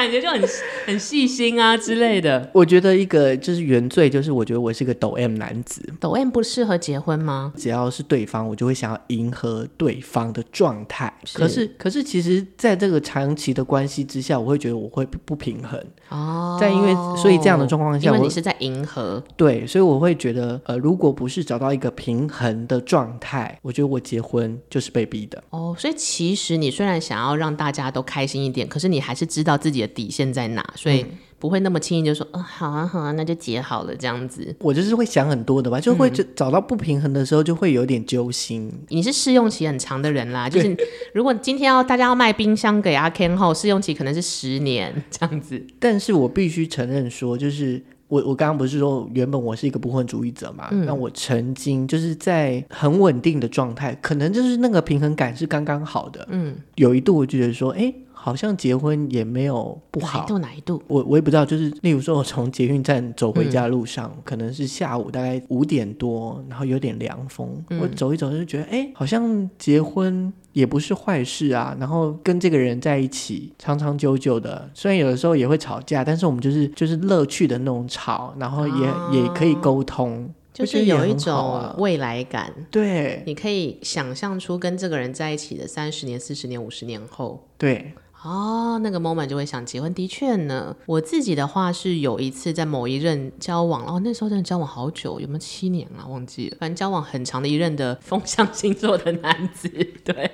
[0.00, 0.40] 感觉就很
[0.86, 2.50] 很细心啊之类的。
[2.52, 5.82] 我觉得一个就是原罪，就是我觉得我是一个抖 M 男子。
[6.00, 7.52] 抖 M 不适合结婚吗？
[7.56, 11.12] 只要是对方，我就会想要迎合对方的状态。
[11.24, 11.38] 是。
[11.38, 15.78] 可是，可是其实在这个长期的关系之下，我会觉得我会不平衡。
[16.08, 16.56] 哦。
[16.58, 19.22] 在因为所以这样的状况下，因为你是在迎合。
[19.36, 25.42] 对，所以我会觉得，呃，如果不是找到一个平衡的状态，我觉得我结婚就是被逼的。
[25.50, 29.89] 哦，所以其实你虽然想要让大家都开心一点，可是你还是知道自己的。
[29.90, 30.64] 底线在哪？
[30.74, 31.04] 所以
[31.38, 34.54] 不会那么轻易就说，嗯、哦，好啊，好啊，那就结好了这样子。
[34.60, 38.68] 我就是会想很多的吧，就会就找到不平衡的时候，就会有点揪心。
[38.68, 40.76] 嗯、你是试用期很长的人啦，就是
[41.14, 45.66] 如果今天要大家要卖冰箱给阿 Ken 后，试用期可能是十年 这样子。
[45.78, 50.68] 但是我必须承认说，就是我我刚刚不是说原本我是一个不婚主义者嘛？
[50.70, 56.28] 那、嗯、我曾经就是在很稳定的状态，可能就是那个平衡感是刚刚好的。
[56.30, 57.94] 嗯，有一度我觉得说，哎。
[58.22, 60.18] 好像结婚也没有不好。
[60.18, 60.38] 哪一度？
[60.38, 60.82] 哪一度？
[60.86, 61.46] 我我也不知道。
[61.46, 71.74] 就是例如说，我从捷运站走回家路上，嗯、可能是下午大概五点多，然后有点凉风，嗯、我走一走就觉得，哎，好像结婚也不是坏事啊。
[71.80, 82.52] 然后跟这个人在一起长长久久的，虽然有的时候也会吵架，但是我们就是就是乐趣的那种吵，然后也、啊、也可以沟通，就是有一种未来感。
[82.70, 87.94] 对，你可以想象出跟这个人在一起的三十年、四十年、五十年后，对。
[88.22, 89.92] 哦，那个 moment 就会想结婚。
[89.94, 96.04] 的确呢，我自己的话是有一次在某一任交往，哦，那时候真的交往好久，有没有七年啊？
[96.06, 99.68] 忘记了，反正交往很长的一任的风象星座的男子，
[100.04, 100.30] 对。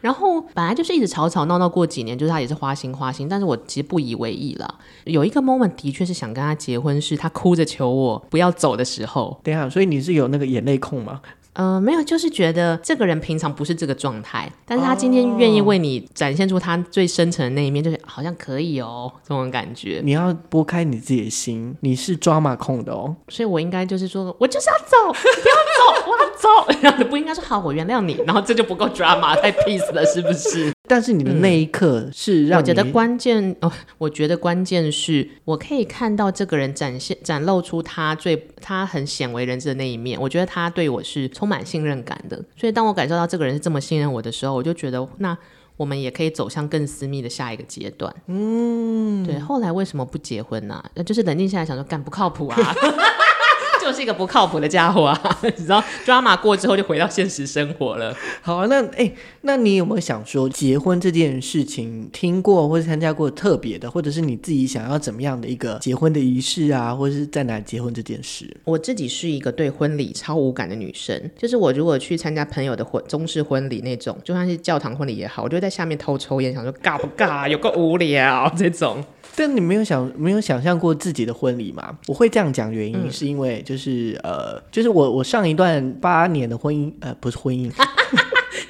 [0.00, 4.78] 然后本来就是一直吵吵闹闹，过几年就是他也是花心花心，但是我其实不以为意了。
[5.04, 9.38] 有一个 moment 的确是想跟他结婚，是他哭着求我不要走的时候。
[9.42, 11.20] 等一下，所以你是有那个眼泪控吗？
[11.58, 20.00] 嗯、呃，没有，就是觉得这个人平常不是这个状态，但是他今天愿意为你展现出他最深层的那一面，就是好像可以哦，这种感觉。
[20.04, 25.54] 你要拨开你自己的心，你是抓马控的哦，所以我应该就是说，我就是要走，不要
[26.04, 30.72] 走，我要走， 然后你不应该说好，我原谅你，然后这就不够抓马，太 peace 了，是不是？
[30.88, 45.36] 但是你的那一刻是让、嗯、我觉得关键哦，我觉得关键是我可以看到这个人展现展露出他最他很鲜为人知的那一面，我觉得他对我是充满信任感的，所以当我感受到这个人是这么信任我的时候，我就觉得那
[45.76, 48.14] 我们也可以走向更私密的下一个阶段。
[48.28, 49.38] 嗯，对。
[49.38, 50.90] 后来为什么不结婚呢、啊？
[50.94, 52.56] 那就是冷静下来想说，干不靠谱啊。
[53.86, 55.20] 就是一个不靠谱的家伙啊！
[55.42, 58.14] 你知道，drama 过之后就回到现实生活了。
[58.42, 68.52] 好啊，那哎、欸，那你有没有想说结婚这件事情，听过或者参加过特别的，或者是你自己想要怎么样的一个结婚的仪式啊，或者是在哪结婚这件事？
[68.64, 79.04] 我自己是一个对婚礼超无感的女生，就是我如果去参加朋友的婚中式婚礼那种，就算是教堂婚礼也好，我就会在下面偷抽烟，想说尬不尬，有个无聊这种。
[79.36, 81.96] 但你没有想没有想象过自己的婚礼吗？
[82.08, 87.70] 我会这样讲，原因是因为就是、嗯、呃，就是我我上一段八年的婚姻，呃，不是婚姻。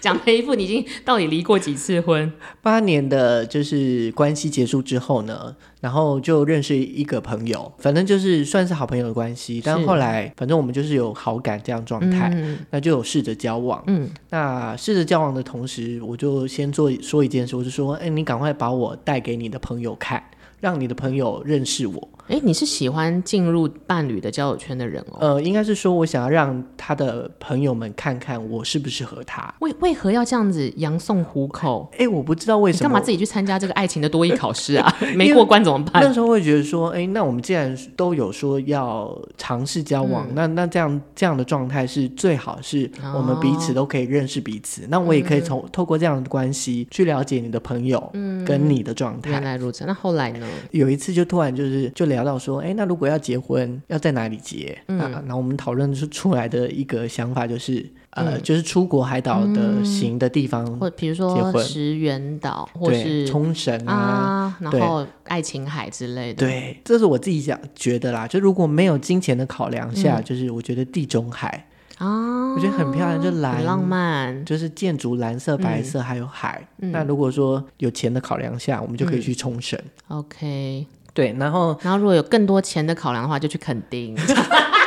[0.00, 2.30] 讲了一副你已经到底离过几次婚？
[2.60, 9.60] 八年的就是关系结束之后呢，然后就认识一个朋友，反正就是算是好朋友的关系。
[9.64, 13.82] 但后来反正我们就是有好感这样状态，嗯、那就有试着交往。
[13.86, 20.22] 嗯，那试着交往的同时，我就先做说一件事，我就说：哎，你赶快把我带给你的朋友看，
[20.60, 22.08] 让你的朋友认识我。
[22.28, 25.18] 哎，你是喜欢进入伴侣的交友圈的人哦？
[25.20, 29.54] 呃，应该是说，我想要让他的朋友们看看我适不适合他。
[29.60, 31.88] 为为何要这样子杨送虎口？
[31.96, 32.82] 哎，我不知道为什么。
[32.82, 34.92] 干嘛自己去参加这个爱情的多益考试啊？
[35.14, 36.02] 没过关怎么办？
[36.02, 44.82] 那时候会觉得说，哎，那我们既然都有说要尝试交往，嗯、那那这样这样的状态是最好，是我们彼此都可以认识彼此。
[44.82, 49.30] 哦、那我也可以从、嗯、透过这样的关系去了解你的朋友，嗯，跟你的状态。
[49.30, 49.84] 原来如此。
[49.86, 50.45] 那后来呢？
[50.72, 54.74] 有一次就突然就是就聊到说，哎，那如如果要结婚，要在哪里结？
[54.88, 57.80] 嗯，那、啊、我们讨论出出来的一个想法就是，
[58.12, 66.46] 嗯、呃，就是出国海岛的行的地方，或比如说石原岛，或是冲绳啊，啊，然后爱琴海之类的。
[66.46, 68.26] 对，这是我自己想觉得啦。
[68.26, 71.68] 就如果没有金钱的考量下，嗯、就是我觉得地中海
[71.98, 76.66] 啊，我觉得很漂亮，就蓝，浪漫，就是建筑蓝色、白色，还有海。
[76.78, 79.78] 嗯、那如果说有钱的考量下，我们就可以去冲绳。
[80.08, 80.86] 嗯、OK。
[81.14, 84.14] 对，然后，然后如果有更多钱的考量的话，就去垦丁；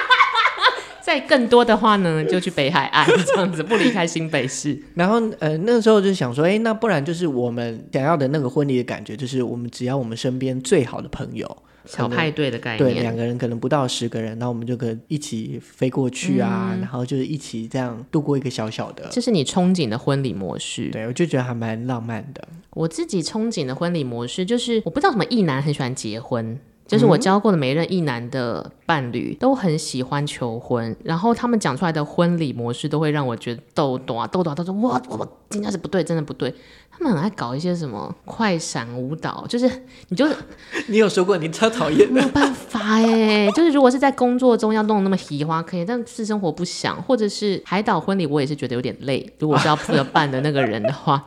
[1.01, 4.79] 再更多的话呢，就去北海岸， 这样子不离开新北市。
[4.93, 11.57] 然后，呃，那个时候就想说，哎，那不然就是我们想要的那个婚礼的感觉，就是我们只要我们身边最好的朋友。
[11.97, 19.07] 小派对的概念，对，两个人可能不到十个人，那我们就可以一起飞过去啊，嗯、然后就是一起这样度过一个小小的。
[19.11, 22.47] 这是你憧憬的婚礼模式，对，我就觉得还蛮浪漫的。
[22.69, 26.59] 我自己憧憬的婚礼模式就是，我不知道什么异男很喜欢结婚。
[26.89, 36.51] 就是我教过的每一任一男的伴侣都很喜欢求婚，然后他们讲出来的婚礼模式都会让我觉得豆豆啊逗逗，他说我我应该是不对，真的不对。
[36.91, 39.69] 他们很爱搞一些什么快闪舞蹈，就是
[40.09, 40.35] 你就是
[40.87, 49.31] 你有说过你超讨厌， 没有办法哎，就是如果是在工作中要弄那么喜花可以，但私生活不想，或者是海岛婚礼，我也是觉得有点累。
[49.37, 51.23] 如果是要负责办的那个人的话。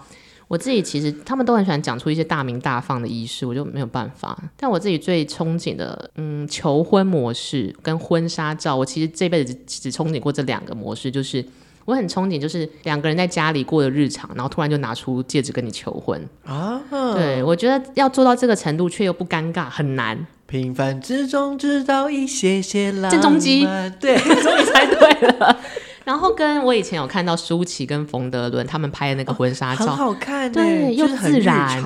[0.52, 4.38] 我自己其实他们都很喜欢讲出一些大名大放的仪式，我就没有办法。
[4.54, 11.42] 但我自己最憧憬的，嗯，求婚模式跟婚纱照，我其实这辈子只只憧憬过这两个模式，就是
[11.86, 16.82] 我很憧憬，就是两个人在家里过的日常，然后突然就拿出戒指跟你求婚啊。
[17.14, 20.26] 对，我觉得要做到这个程度却又不尴尬，很难。
[20.46, 23.10] 平凡之中知道一些些浪漫。
[23.10, 23.66] 郑中基，
[23.98, 25.58] 对，终于猜对了。
[26.04, 31.82] 然后跟我以前有看到舒淇跟冯德伦他们拍的那个婚纱照，很好看，对，又自然，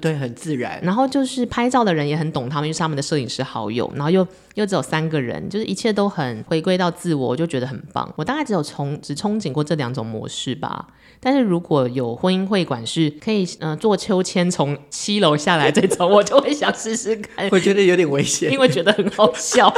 [0.00, 0.78] 对，很自然。
[0.82, 3.90] 然后就是拍照的人也很懂他们，因为是他们的摄影师好友。
[3.94, 8.12] 然后又又只有三个人，就是一切都很回归到自我，我就觉得很棒。
[8.16, 10.86] 我大概只有憧只憧憬过这两种模式吧。
[11.20, 17.48] 但是如果有婚姻会馆是可以呃坐秋千从七楼下来这种， 我就会想试试看。
[17.50, 19.72] 我觉得有点危险，因为觉得很好笑。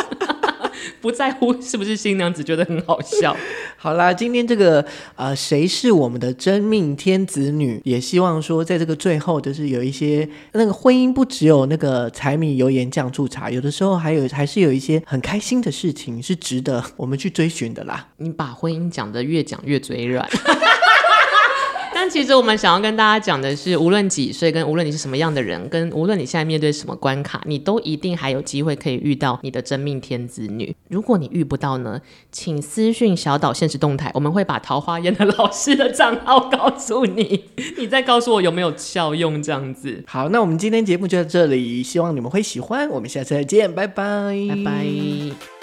[1.00, 3.36] 不在乎是不是新娘子，觉得很好笑。
[3.76, 7.80] 好啦，今天这个呃，谁是我们的真命天子女？
[7.84, 18.08] 也希望说，在这个最后，就是有一些那个婚姻不只有那个柴米油盐酱醋茶，有的时候还有还是有一些很开心的事情是值得我们去追寻的啦。
[18.16, 20.28] 你把婚姻讲得越讲越嘴软。
[22.10, 30.74] 其实我们想要跟大家讲的是，无论几岁，跟无论你是什么样的人，跟无论你现在面对什么关卡，你都一定还有机会可以遇到你的真命天子女。
[30.88, 32.00] 如果你遇不到呢，
[32.30, 37.44] 请私讯小岛现实动态，我们会把桃花烟的老师的账号告诉你，
[37.76, 40.04] 你再告诉我有没有效用这样子。
[40.06, 44.04] 好，那我们今天节目就到这里，希望你们会喜欢，我们下次再见，拜拜，
[44.48, 45.55] 拜拜。